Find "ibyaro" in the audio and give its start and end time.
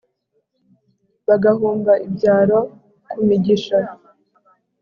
2.07-2.59